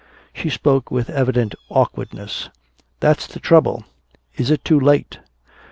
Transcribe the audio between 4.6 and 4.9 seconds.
too